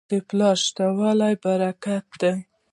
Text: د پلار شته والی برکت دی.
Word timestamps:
د 0.09 0.11
پلار 0.27 0.57
شته 0.65 0.85
والی 0.97 1.33
برکت 1.43 2.05
دی. 2.21 2.33